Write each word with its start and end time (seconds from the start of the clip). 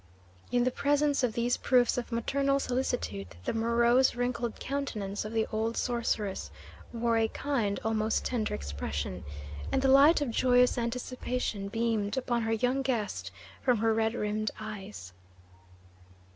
In 0.51 0.63
the 0.63 0.71
presence 0.71 1.21
of 1.21 1.33
these 1.33 1.57
proofs 1.57 1.95
of 1.95 2.11
maternal 2.11 2.59
solicitude 2.59 3.35
the 3.45 3.53
morose, 3.53 4.15
wrinkled 4.15 4.59
countenance 4.59 5.25
of 5.25 5.31
the 5.31 5.45
old 5.51 5.77
sorceress 5.77 6.49
wore 6.91 7.17
a 7.19 7.27
kind, 7.27 7.79
almost 7.85 8.25
tender 8.25 8.55
expression, 8.55 9.23
and 9.71 9.83
the 9.83 9.87
light 9.87 10.19
of 10.19 10.31
joyous 10.31 10.75
anticipation 10.75 11.67
beamed 11.67 12.17
upon 12.17 12.41
her 12.41 12.53
young 12.53 12.81
guest 12.81 13.29
from 13.61 13.77
her 13.77 13.93
red 13.93 14.15
rimmed 14.15 14.49
eyes. 14.59 15.13